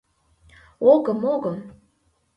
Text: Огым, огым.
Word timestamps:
Огым, 0.91 1.19
огым. 1.33 1.57